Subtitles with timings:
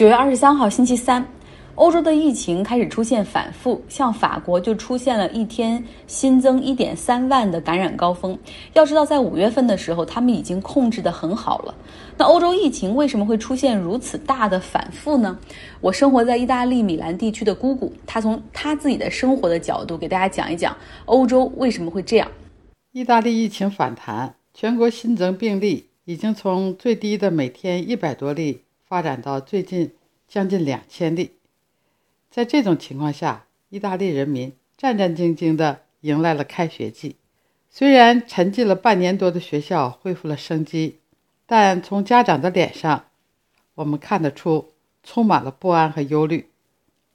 [0.00, 1.22] 九月二十三号星期三，
[1.74, 8.38] 欧洲的疫情开始出现反复，像法国就出现了一天新增一点三万的感染高峰。
[8.72, 11.74] 要知道，在五月份的时候，他们已经控制得很好了。
[12.16, 15.38] 那欧洲疫情为什么会出现如此大的反复呢？
[15.82, 20.74] 我生活在意大利米兰地区的姑姑，她从她自己的生活的角度给大家讲一讲
[21.04, 22.26] 欧洲为什么会这样。
[22.92, 28.62] 意大利疫情反弹，全国新增病例已经从最低的每天一百多例。
[28.90, 29.94] 发展到最近
[30.26, 31.36] 将近两千例，
[32.28, 37.14] 在这种情况下，意大利人民战战兢兢地迎来了开学季。
[37.68, 40.98] 虽然沉寂了半年多的学校恢复了生机，
[41.46, 43.04] 但从家长的脸上，
[43.76, 44.72] 我们看得出
[45.04, 46.50] 充满了不安和忧虑。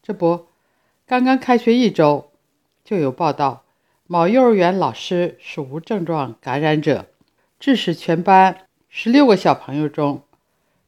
[0.02, 0.46] 这不，
[1.06, 2.32] 刚刚开学一周，
[2.86, 3.66] 就有报道
[4.08, 7.10] 某幼儿园老师是无症状感染者，
[7.60, 10.22] 致使全班十六个小朋友中。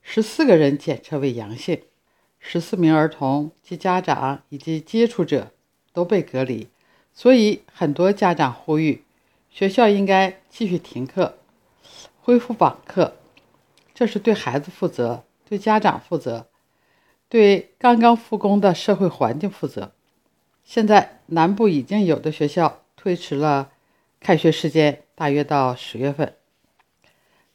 [0.10, 1.82] 十四个人检测为阳性，
[2.40, 5.52] 十四名儿童及家长以及接触者
[5.92, 6.70] 都被隔离，
[7.12, 9.04] 所以很多家长呼吁
[9.50, 11.38] 学校应该继续停课，
[12.22, 13.18] 恢复网课。
[13.94, 16.48] 这是对孩子负责，对家长负责，
[17.28, 19.92] 对刚刚复工的社会环境负责。
[20.64, 23.72] 现在南部已经有的学校推迟了
[24.22, 26.34] 开学时间，大约到十月份。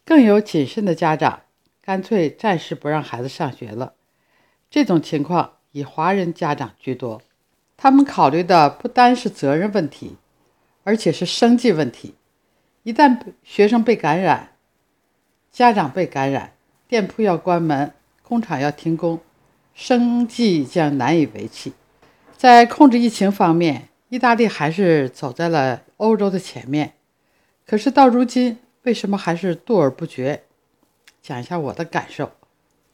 [0.04, 1.44] 更有谨慎的家长。
[1.84, 3.94] 干脆暂时不让孩子上学了。
[4.70, 7.20] 这种情况以华人家长居多，
[7.76, 10.16] 他们考虑的不单是责任问题，
[10.84, 12.14] 而且是生计问题。
[12.84, 14.52] 一旦学生被感染，
[15.50, 16.52] 家长被感染，
[16.86, 19.20] 店铺要关门，工厂要停工，
[19.74, 21.72] 生计将难以维系。
[22.36, 26.94] 在控制疫情方面，意大利还是走在了欧洲的前面。
[27.66, 30.44] 可是到如今，为什么还是踱而不决？
[31.22, 32.32] 讲一下我的感受。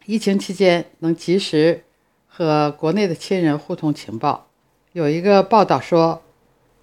[0.04, 1.84] 疫情期间能及时
[2.26, 4.48] 和国内的亲人互通情报。
[4.92, 6.22] 有一个报道说，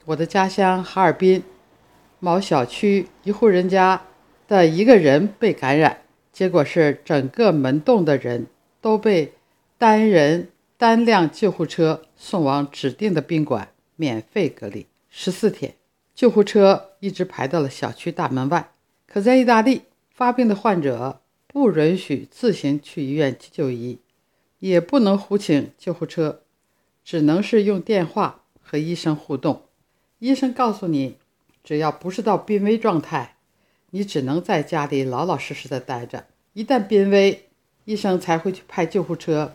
[0.05, 1.43] 我的家乡哈尔滨
[2.19, 4.01] 某小区一户人家
[4.47, 8.47] 的一个人被感染，结果是整个门栋的人
[8.81, 9.33] 都被
[9.77, 15.75] 单人单辆救护车送往指定的宾馆免费隔离十四天。
[16.13, 18.71] 救护车一直排到了小区大门外。
[19.07, 21.21] 可在意大利，发病的患者。
[21.55, 23.99] 不允许自行去医院就医，
[24.59, 26.41] 也不能呼请救护车，
[27.05, 29.61] 只能是用电话和医生互动。
[30.19, 31.15] 医生告诉你，
[31.63, 33.37] 只要不是到濒危状态，
[33.91, 36.25] 你只能在家里老老实实的待着。
[36.51, 37.45] 一旦濒危，
[37.85, 39.53] 医生才会去派救护车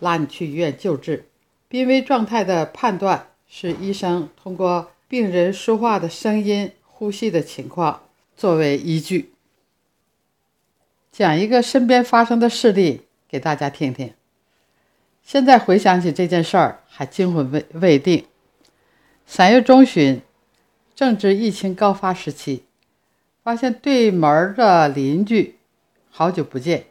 [0.00, 1.26] 拉你去医院救治。
[1.68, 8.02] 濒危状态的判断是医生通过病人说话的声音、呼吸的情况
[8.36, 9.30] 作为依据。
[11.18, 14.14] 讲一个身边发生的事例给大家听听。
[15.20, 18.24] 现在回想起这件事儿，还惊魂未未定。
[19.26, 20.22] 三月中旬，
[20.94, 22.66] 正值疫情高发时期，
[23.42, 25.56] 发现对门的邻居
[26.08, 26.84] 好久不见，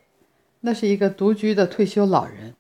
[0.60, 2.54] 那是一个独居的退休老人。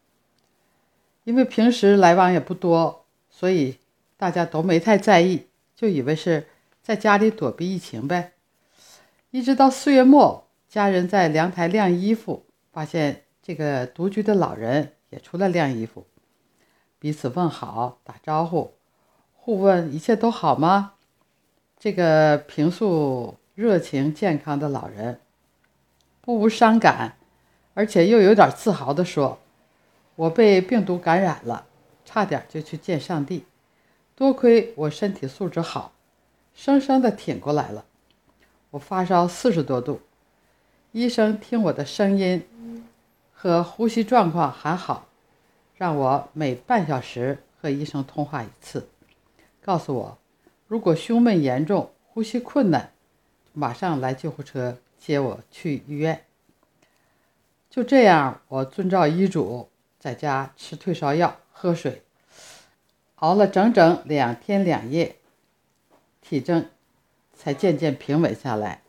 [1.25, 3.75] 因为平时来往也不多，所以
[4.16, 6.47] 大家都没太在意，就以为是
[6.81, 8.31] 在家里躲避疫情呗。
[9.31, 10.47] 一直到四月末。
[10.78, 16.06] 家人在阳台晾衣服，发现这个独居的老人也出来晾衣服，
[17.00, 18.76] 彼此问好、打招呼，
[19.34, 20.94] 互问一切都好吗？
[21.80, 25.20] 这个平素热情健康的老人
[26.22, 27.18] 不无伤感，
[27.74, 29.40] 而且又有点自豪地说
[30.16, 31.66] ：“我被病毒感染了，
[32.06, 33.48] 差点就去见上帝，
[34.14, 35.94] 多亏我身体素质好，
[36.54, 37.86] 生生的挺过来了。
[38.70, 40.02] 我发烧四十多度。”
[40.94, 42.44] 医生听我的声音
[43.34, 45.08] 和呼吸状况还好，
[45.75, 48.88] 让我每半小时和医生通话一次，
[49.62, 50.18] 告诉我
[50.66, 52.92] 如果胸闷严重、呼吸困难，
[53.53, 56.26] 马上来救护车接我去医院。
[57.70, 62.02] 就这样，我遵照医嘱，在家吃退烧药、喝水，
[63.16, 65.17] 熬了整整两天两夜，
[66.22, 66.70] 体征
[67.35, 68.82] 才渐渐平稳下来。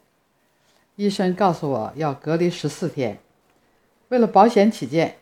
[0.98, 3.20] 医生告诉我要隔离十四天，
[4.08, 5.18] 为了保险起见，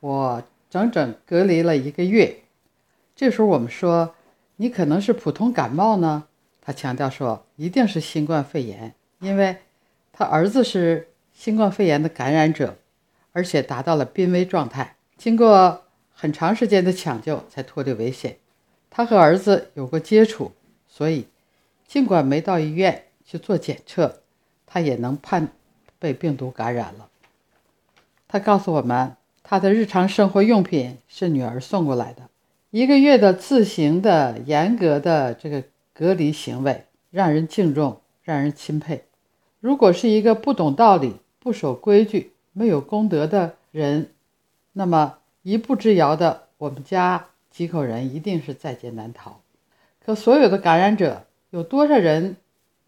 [0.00, 2.34] 我整整隔离了一个月。
[3.14, 4.14] 这时候我们说
[4.56, 6.24] 你可能是普通感冒呢，
[6.62, 9.58] 他强调说一定是新冠肺炎，因为
[10.14, 12.78] 他儿子是新冠肺炎的感染者，
[13.32, 15.82] 而且达到了濒危状态，经过
[16.14, 18.38] 很长时间的抢救才脱离危险。
[18.88, 20.52] 他和儿子有过接触，
[20.88, 21.26] 所以
[21.86, 24.22] 尽管没到医院去做检测。
[24.68, 25.48] 他也能判
[25.98, 27.08] 被病毒感染了。
[28.28, 32.28] 他告诉我们，他的日常生活用品是女儿送过来的。
[32.70, 39.04] 一个月的自行的严格的这个隔离行为，让人敬重，让人钦佩。
[39.60, 44.10] 如果是一个不懂道理、不守规矩、没有公德的人，
[44.74, 49.40] 那么一步之遥的我们家几口人一定是在劫难逃。
[50.04, 52.36] 可所有的感染者，有多少人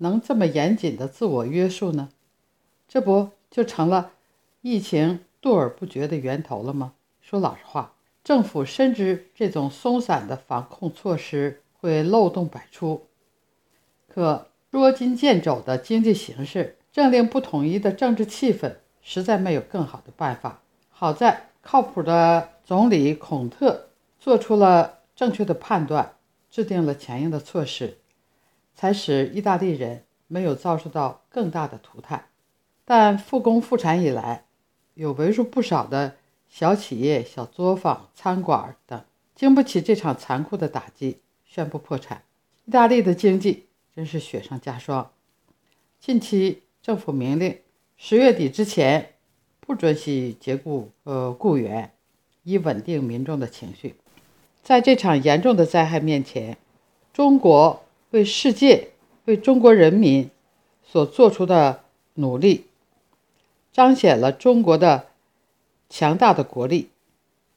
[0.00, 2.10] 能这么严谨的自我约束呢？
[2.86, 4.10] 这不就成了
[4.60, 6.92] 疫情度而不绝的源头了吗？
[7.22, 13.06] 说老实话，政府深知这种松散的防控措施会漏洞百出，
[14.08, 20.60] 可捉襟见肘的经济形势、政令不统一的政治气氛，实在没有更好的办法。
[20.90, 23.88] 好在靠谱的总理孔特
[24.18, 26.14] 做出了正确的判断。
[26.50, 27.98] 制定了强硬的措施，
[28.80, 32.24] 才使意大利人没有遭受到更大的涂炭。
[32.86, 34.46] 但复工复产以来，
[34.94, 36.16] 有为数不少的
[36.48, 39.04] 小企业、小作坊、餐馆等
[39.34, 42.22] 经不起这场残酷的打击，宣布破产。
[42.64, 45.10] 意大利的经济真是雪上加霜。
[46.00, 47.58] 近期政府明令，
[47.98, 49.12] 十月底之前
[49.60, 51.92] 不准许解雇呃雇员，
[52.44, 53.96] 以稳定民众的情绪。
[54.62, 56.56] 在这场严重的灾害面前，
[57.12, 58.88] 中国为世界、
[59.24, 60.30] 为中国人民
[60.82, 61.84] 所做出的
[62.14, 62.66] 努力，
[63.72, 65.06] 彰显了中国的
[65.88, 66.90] 强大的国力，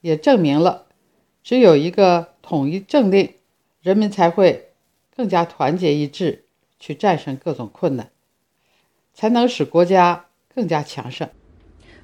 [0.02, 0.86] 也证明了
[1.44, 3.34] 只有一个统一政令，
[3.82, 4.70] 人民才会
[5.16, 6.44] 更加团结一致，
[6.80, 8.10] 去战胜各种困难，
[9.14, 11.28] 才能使国家更加强盛。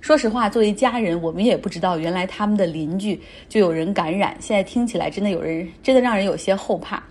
[0.01, 4.35] 说实话，作为家人，我们也不知道原来他们的邻居就有人感染。
[4.39, 7.03] 现在听起来真的有人，真的让人有些后怕。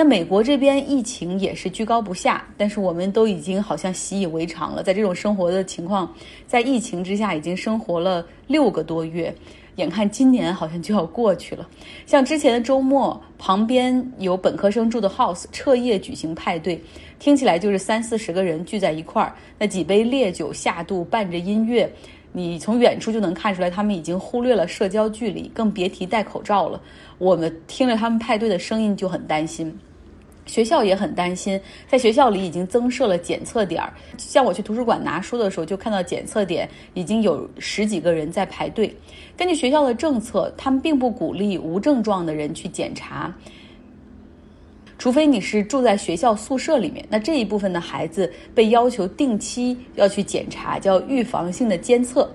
[0.00, 4.82] 那美国这边疫情也是居高不下，但是我们都已经好像习以为常了。
[4.82, 6.10] 在这种生活的情况，
[6.46, 9.30] 在疫情之下已经生活了六个多月，
[9.76, 11.68] 眼看今年好像就要过去了。
[12.06, 16.82] 像之前的周末，旁边有本科生住的 house，彻夜举行派对，
[17.18, 21.92] 听起来就是三四十个人聚在一块儿，那几杯烈酒下肚，伴着音乐。
[22.32, 26.80] 你从远处就能看出来，他们已经忽略了社交距离，更别提戴口罩了。
[27.18, 29.76] 我们听着他们派对的声音就很担心，
[30.50, 31.58] 学校也很担心。
[31.86, 38.94] 在学校里已经增设了检测点儿，像我去图书馆拿书的时候，就看到检测点已经有十几个人在排队。
[39.36, 43.32] 根据学校的政策，他们并不鼓励无症状的人去检查。
[44.98, 52.30] 除非你是住在学校宿舍里面，那这一部分的孩子被要求定期要去检查，叫预防性的监测。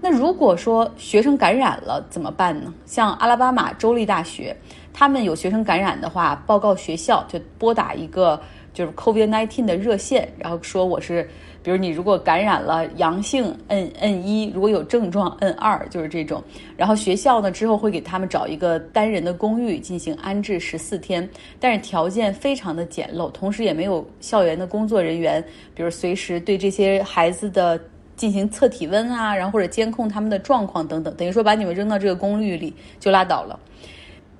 [0.00, 2.74] 那如果说学生感染了怎么办呢？
[2.86, 4.56] 像阿拉巴马州立大学，
[4.92, 8.40] 他们有学生感染的话，报告学校就拨打一个
[8.72, 11.28] 就是 COVID-19 的热线，然后说我是。
[11.64, 16.42] 比如你如果感染了阳性，摁摁一；如果有症状，摁二，就是这种。
[16.76, 21.30] 然后学校呢之后会给他们找一个单人的公寓进行安置十四天，
[21.60, 25.40] 但是条件非常的简陋，同时也没有校园的工作人员，
[25.72, 27.80] 比如随时对这些孩子的
[28.16, 33.56] 进行测体温啊，然后或者监控他们的状况等等，等于说把你们扔到这个公寓里就拉倒了。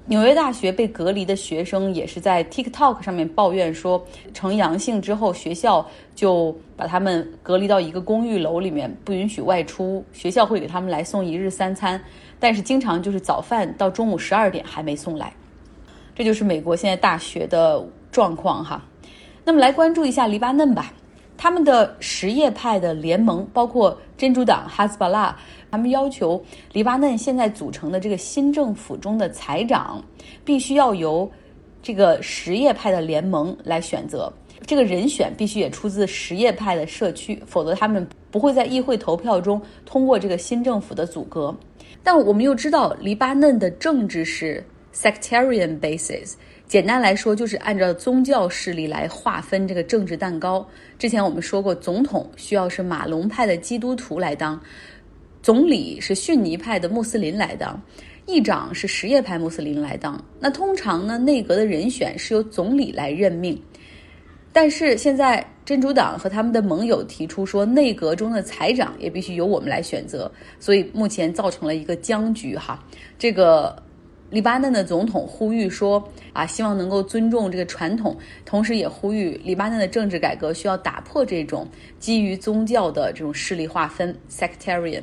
[0.07, 4.05] 纽约大学被隔离的学生也是在 TikTok 上面抱怨说，
[4.35, 10.05] 呈阳性之后，学校就把他们隔离到一个公寓楼里面，不允许外出。
[10.13, 12.03] 学校会给他们来送一日三餐，
[12.41, 15.33] 但是经常就是早饭到中午十二点还没送来。
[16.17, 18.85] 这就是美国现在大学的状况哈。
[19.45, 20.93] 那么来关注一下黎巴嫩吧，
[21.43, 25.37] 他们的什叶派的联盟包括真主党哈斯巴拉。
[25.73, 26.41] 他们要求
[26.73, 30.01] 黎巴嫩现在组成的这个新政府中的财长，
[30.45, 31.29] 必须要由
[31.83, 34.33] 这个什叶派的联盟来选择。
[34.65, 41.53] 这个人选必须也出自什叶派的社区，否则他们不会在议会投票中通过这个新政府的组阁。
[42.05, 46.35] 但我们又知道，黎巴嫩的政治是 sectarian basis，
[46.73, 50.67] 简单来说就是按照宗教势力来划分这个政治蛋糕。
[50.99, 54.59] 之前我们说过，总统需要是马龙派的基督徒来当。
[55.43, 57.79] 总理是逊尼派的穆斯林来当，
[58.25, 60.19] 议长是什叶派穆斯林来当。
[60.41, 63.63] 那通常呢，内阁的人选是由总理来任命。
[64.51, 70.33] 但是现在真主党和他们的盟友提出说，内阁中的财长也必须由我们来选择。
[70.59, 72.83] 所以目前造成了一个僵局哈。
[73.19, 73.77] 这个
[74.33, 85.03] 黎巴嫩的总统呼吁说啊，希望能够尊重这个传统，同时也呼吁黎巴嫩的政治改革需要打破这种基于宗教的这种势力划分 （sectarian）。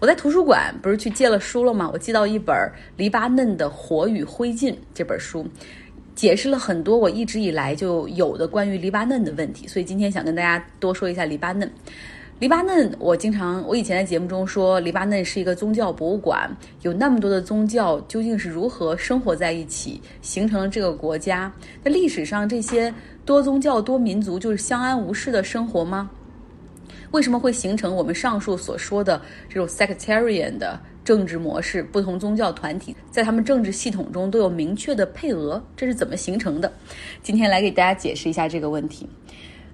[0.00, 1.88] 我在图书馆不是去借了书了吗？
[1.92, 2.52] 我借到一本
[2.96, 5.46] 《黎巴嫩的火与灰烬》这本书，
[6.16, 9.68] 解释了很多我一直以来就有的关于黎巴嫩的问题。
[9.68, 11.70] 所以今天想跟大家多说一下黎巴嫩。
[12.44, 21.50] 黎巴嫩，我经常我以前在节目中说，黎巴嫩是一个宗教博物馆，有那么多的宗教，究竟是如何生活在一起，形成了这个国家？
[21.82, 22.92] 那历史上这些
[23.24, 26.10] 多宗教、多民族就是相安无事的生活吗？
[27.12, 31.82] 为什么会形成我们上述所说的这种 sectarian 的政治模式？
[31.82, 36.70] 不同宗教团体在他们政治系统中都有明确的配额，这是怎么形成的？
[37.22, 39.08] 今天来给大家解释一下这个问题。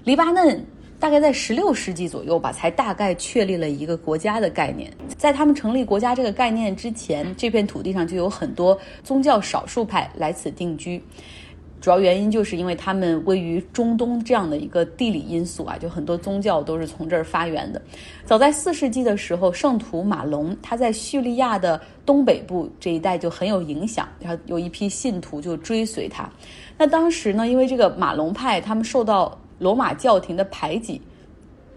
[0.05, 0.65] 黎巴嫩。
[1.01, 4.93] 大概在十六世纪左右吧，才大概确立了一个国家的概念。
[5.17, 11.03] 在他们成立国家这个概念之前，这片土地上就有很多宗教少数派来此定居。
[11.81, 17.81] 主要原因就是因为他们位于中东这样的一个地理因素啊，就很多宗教都是从这儿发源的。
[18.27, 26.29] 早在四世纪的时候，圣徒马龙他在叙利亚的东北部这一带就很有影响，然后有一批信徒就追随他。
[26.77, 31.01] 那当时呢，因为这个马龙派他们受到罗马教廷的排挤，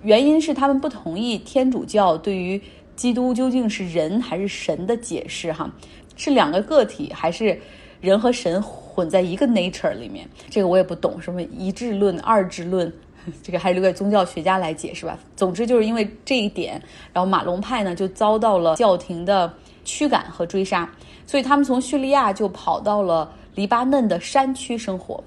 [0.02, 2.60] 原因是他们不同意天主教对于
[2.96, 5.70] 基督究竟是人还是神的解释，哈，
[6.16, 7.60] 是两个个体还是
[8.00, 10.28] 人和神混在一个 nature 里面？
[10.50, 12.92] 这个我也不懂，什么一致论、二致论，
[13.44, 15.20] 这个还是留给宗教学家来解释吧。
[15.36, 20.90] 总之就是因为这一点，然后马龙派呢就遭到了教廷的驱赶和追杀，
[21.28, 25.22] 所以他们从叙利亚就跑到了黎巴嫩的山区生活。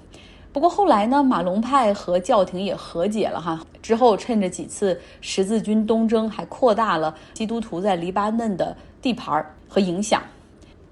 [0.57, 3.63] 不过后来呢，马龙派和教廷也和解了哈。
[3.79, 10.19] 之后趁着几次十字军东征，还扩大了基督徒在黎巴嫩的地盘和影响。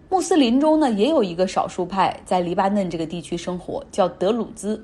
[0.07, 4.79] 穆斯林中呢，也有一个少数派在黎巴嫩这个地区生活，叫德鲁兹。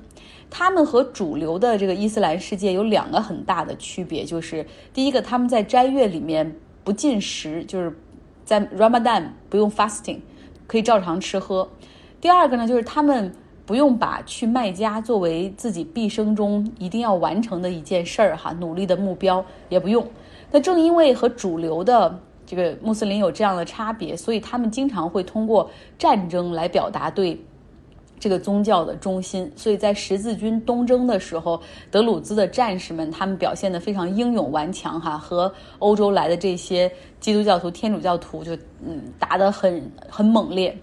[0.50, 7.96] 他们和主流的这个伊斯兰世界有两个很大的区别，就是第一个，他们在斋月里面不进食，就是
[8.44, 10.18] 在 Ramadan 不用 fasting，
[10.66, 11.68] 可以照常吃喝。
[12.20, 13.32] 第二个呢，就是他们。
[13.64, 20.06] 不用把去卖家作为自己毕生中一定要完成的一件事儿哈，努力的目标也不用。
[20.50, 27.40] 那正因为和主流的这个穆斯林有这样的差别，所以他们经常会通过战争来表达对
[28.20, 29.50] 这个宗教的忠心。
[29.56, 31.58] 所以在十字军东征的时候，
[31.90, 38.54] 德鲁兹的战士们他们表现得非常英勇顽强哈，和欧洲来的这些基督教徒、天主教徒就
[38.84, 40.76] 嗯打得很很猛烈。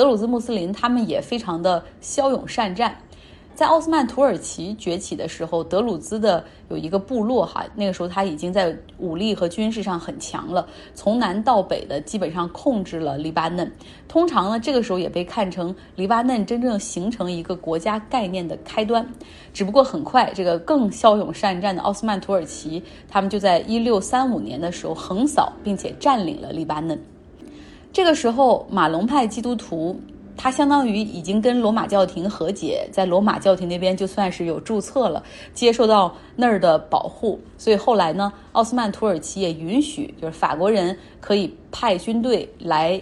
[0.00, 2.96] 德鲁兹穆斯林他们也非常的骁勇善战，
[3.54, 13.70] 在奥斯曼土耳其崛起的时候，德鲁兹的有一个部落哈，那个时候他已经在武力和军事上很强了，从南到北的基本上控制了黎巴嫩。
[14.08, 19.06] 通常呢，这个时候也被看成黎巴嫩真正形成一个国家概念的开端。
[19.52, 26.98] 只不过很快，这个更骁勇善战的奥斯曼土耳其，他们就在一六三五年的时候横扫并且占领了黎巴嫩。
[27.92, 30.00] 这个时候，马龙派基督徒
[30.36, 37.38] 他相当于已经跟罗马教廷和解，在罗马教廷那边就算是有注册了，接受到那儿的保护。
[37.58, 42.98] 所以后来呢，奥斯曼土耳其也允许，就是法国人可以派军队来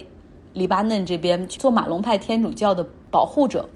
[0.53, 3.69] 黎巴嫩这边去做马龙派天主教的保护者。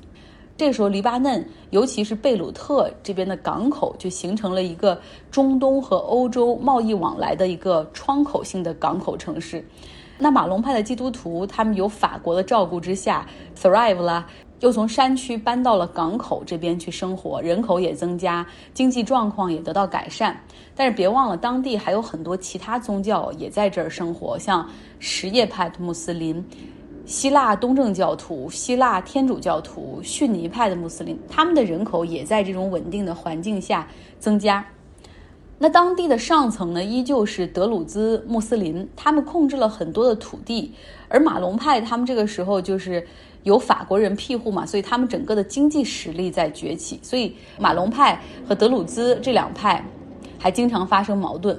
[0.58, 5.00] 这个时候，黎巴嫩尤其是贝鲁特这边的港口就形成了一个
[5.32, 9.63] 中东和欧洲贸易往来的一个窗口性的港口城市。
[10.17, 13.27] 那马龙派的基督徒，他们有法国的照顾之下
[13.60, 14.25] ，thrive 了，
[14.60, 20.39] 又从山区搬到了港口这边去生活，人口也增加，经济状况也得到改善。
[20.75, 24.67] 但是别忘了，当地还有很多其他宗教也在这儿生活，像
[25.00, 26.43] 什叶派的穆斯林、
[27.05, 33.86] 希腊东正教徒、希腊天主教徒、逊尼派的穆斯林，他们的人口也在这种稳定的环境下
[34.20, 34.65] 增加。
[35.63, 40.74] 那当地的上层呢，依旧是德鲁兹穆斯林，他们控制了很多的土地，
[41.08, 43.08] 而马龙派他们这个时候就是
[43.43, 49.82] 有法国人庇护嘛，所以他们整个的经济实力在崛起，所以马龙派和德鲁兹这两派
[50.38, 51.58] 还经常发生矛盾。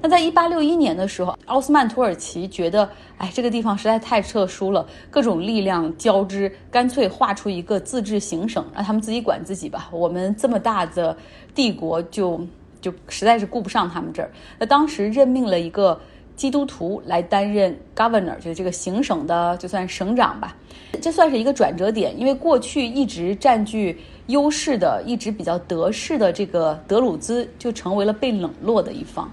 [0.00, 2.88] 那在一八六一年的时候，奥斯曼土耳其觉得，
[3.18, 9.90] 哎，这个地方实在太特殊了，各种力量交织，干脆划出一个自治行省，让他们自己管自己吧。
[9.92, 11.14] 我们这么大的
[11.54, 12.40] 帝国就。
[12.86, 16.00] 就实在是顾不上他们这儿，那当时任命了一个
[16.36, 20.54] 基督徒来担任 governor，就是这个行省的，就算省长吧。
[21.02, 29.28] 这算是一个转折点，因为过去一直占据优势的、一直比较得势的这个德鲁兹，就成为了被冷落的一方。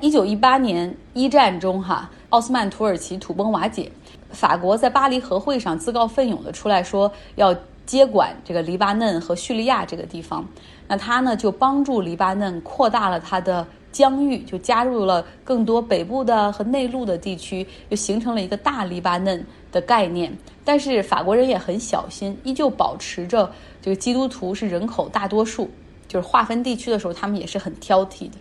[0.00, 3.92] 一九一八年一战中，哈，奥斯曼土耳其土崩瓦解，
[4.30, 7.54] 法国在巴黎和会上自告奋勇的出来说要。
[7.88, 10.46] 接管这个黎巴嫩和叙利亚这个地方，
[10.88, 20.36] 那他呢就帮助黎巴嫩扩大了他的疆域，就加入了更多北部的和内陆的地区，就形成了一个大黎巴嫩的概念。
[20.64, 25.70] 但是法国人也很小心，依旧保持着这个基督徒是人口大多数，
[26.08, 28.32] 就是划分地区的时候，他们也是很挑剔的。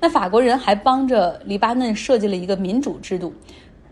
[0.00, 3.34] 那法国人还帮着黎巴嫩设计了一个民主制度。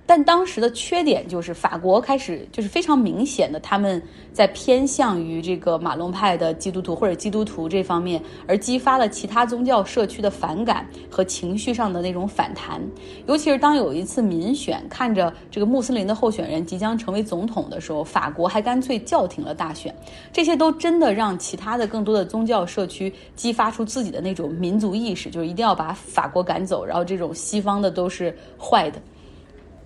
[0.08, 12.80] 但当时的缺点就是法国开始就是非常明显的，他们在偏向于这个马龙派的基督徒或者基督徒这方面，而激发了其他宗教社区的反感和情绪上的那种反弹。
[13.26, 19.94] 尤其是当有一次民选，看着这个穆斯林的候选人即将成为总统的时候，法国还干脆叫停了大选。
[20.32, 28.98] 这些都真的让其他的更多的宗教社区激发出自己的那种民族意识，就是一定要把法国赶走，然后这种西方的都是坏的。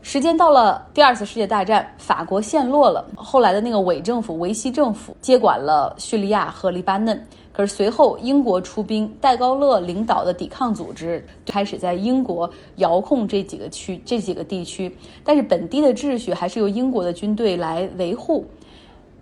[0.05, 3.07] 时间到了第二次世界大战，法国陷落了。
[3.15, 7.25] 后来的那个伪政府维希政府接管了叙利亚和黎巴嫩。
[7.53, 14.95] 可是随后英国出兵，戴高乐领导的抵抗组织开始在英国遥控这几个区、这几个地区。
[15.23, 18.45] 但是本地的秩序还是由英国的军队来维护。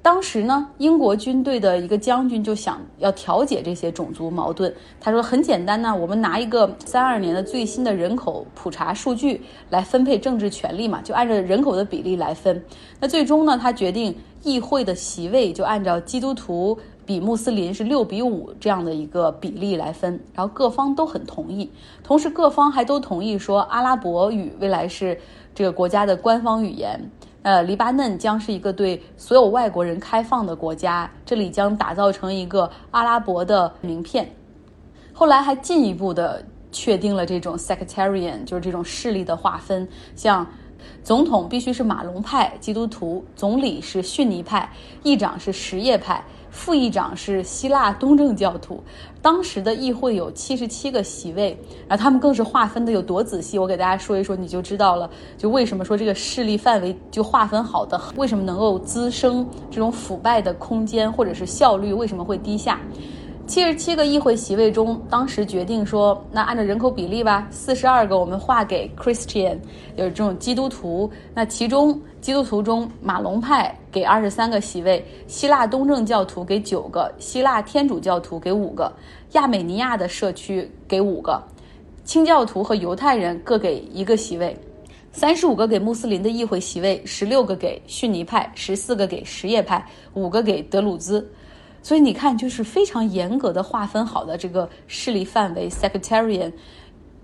[0.02, 4.74] 当时呢，英国军队的一个将军就想要调解这些种族矛盾。
[4.98, 12.64] 他说：“很简单呢，我们拿一个三二年的最新的人口普查数据来分配政治权利嘛，就按照人口的比例来分。
[12.98, 20.18] 那最终呢，他决定议会的席位就按照基督徒比穆斯林是六比五这样的一个比例来分。
[20.32, 21.70] 然后各方都很同意，
[22.02, 25.20] 同时各方还都同意说阿拉伯语未来是
[25.54, 26.98] 这个国家的官方语言。”
[27.42, 34.30] 呃，黎巴嫩将是一个对所有外国人开放的国家，这里将打造成一个阿拉伯的名片。
[35.12, 40.46] 后来还进一步的确定了这种 sectarian，就是这种势力的划分，像
[41.02, 44.70] 总统必须是马龙派基督徒，总理是逊尼派，
[45.02, 46.22] 议长是什叶派。
[46.50, 48.82] 副议长是希腊东正教徒，
[49.22, 51.56] 当时的议会有七十七个席位，
[51.86, 55.08] 然后他们更是划分的有多仔细，我给大家说一说，你就知道了。
[55.38, 62.80] 就为什么说这个势力范围就划分好的，为什么能够滋生这种腐败的空间，或者是效率为什么会低下？
[63.50, 69.58] 七十七个议会席位中，当时决定说，那按照人口比例吧，四十二个我们划给 Christian，
[69.96, 71.10] 就是这种基督徒。
[71.34, 78.92] 那其中基督徒中，马龙派给二十三个席位，希腊东正教徒给九个，希腊天主教徒给五个，
[79.32, 81.42] 亚美尼亚的社区给五个，
[82.04, 84.56] 清教徒和犹太人各给一个席位，
[85.10, 89.84] 三十五个给穆斯林的议会席位，十六个给逊尼派，十四个给什叶派，
[90.14, 91.28] 五个给德鲁兹。
[91.82, 96.52] 所以你看，就是非常严格的划分好的这个势力范围，sectarian，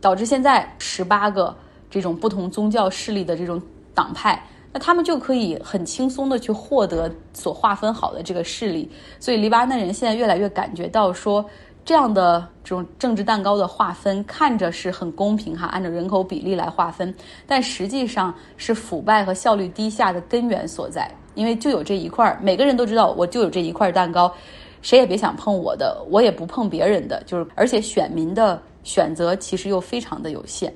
[0.00, 1.54] 导致现在十八个
[1.90, 3.60] 这种不同宗教势力的这种
[3.94, 4.42] 党派，
[4.72, 8.90] 那他们就可以很轻松的去获得所划分好的这个势力。
[9.20, 11.44] 所以黎巴嫩人现在越来越感觉到说，
[11.84, 17.14] 这样的这种政治蛋糕的划分看着是很公平哈，按照人口比例来划分，
[17.46, 21.10] 但实际上是腐败和效率低下的根源所在。
[21.36, 24.34] 因为就有这一块儿，每个人都知道，我就有这一块蛋糕，
[24.82, 27.22] 谁也别想碰我的，我也不碰别人的。
[27.24, 30.74] 就是，而且选民的选择其实又非常的有限。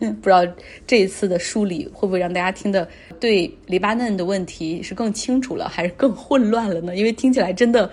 [0.00, 0.46] 嗯， 不知道
[0.86, 2.86] 这一次的梳理会不会让大家听的
[3.18, 6.94] 对黎巴嫩的问题是更清楚了，还是更混乱了呢？
[6.94, 7.90] 因为听起来真的，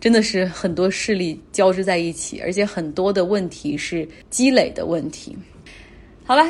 [0.00, 5.36] 真的是很多势力交织在一起，而且很多的问题是积累的问题。
[6.24, 6.44] 好了。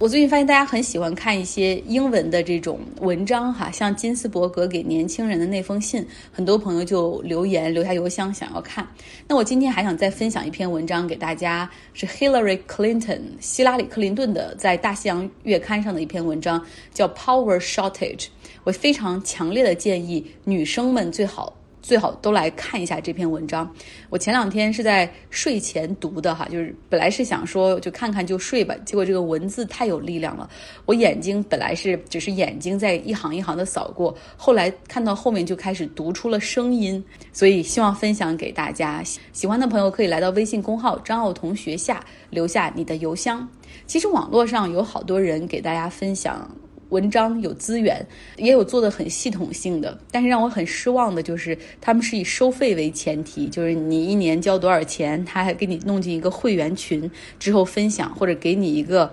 [0.00, 8.88] 我最近发现大家很喜欢看一些英文的这种文章哈，像金斯伯格给年轻人的那封信，很多朋友就留言留下邮箱想要看。
[9.28, 18.28] 那我今天还想再分享一篇文章给大家，是 Hillary Clinton 希拉里克林顿的在大西洋月刊上的一篇文章，叫 Power Shortage。
[18.64, 21.59] 我非常强烈的建议女生们最好。
[21.82, 23.70] 最好都来看一下这篇文章。
[24.08, 30.48] 我前两天是在睡前读的哈，就是本来是想说就看看就睡吧，结果这个文字太有力量了，
[30.86, 39.02] 我眼睛本来是只是眼睛在一行一行的扫过，后来看到后面就开始读出了声音，所以希望分享给大家。
[39.32, 43.48] 喜欢的朋友可以来到微信公号张奥同学下留下你的邮箱。
[43.86, 46.50] 其实网络上有好多人给大家分享。
[46.90, 59.10] 文章有资源，也有做的很系统性的，但是让我很失望的就是，他们是以收费为前提，就是你一年交多少钱，他还给你弄进一个会员群之后分享，或者给你一个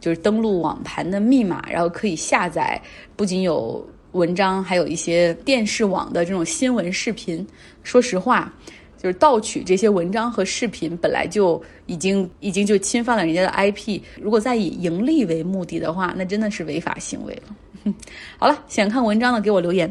[0.00, 2.80] 就是登录网盘的密码，然后可以下载，
[3.16, 7.46] 不仅有文章，还有一些电视网的这种新闻视频。
[7.82, 8.52] 说实话。
[8.98, 14.00] 就是盗取这些文章和视频，本来就已经已经就侵犯了人家的 IP。
[14.20, 17.94] 如果再以盈利为目的的话，那真的是违法行为了。
[18.36, 19.90] 好了，想看文章的给我留言。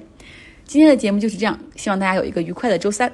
[0.65, 3.11] 今天的节目就是这样，希望大家有一个愉快的周三。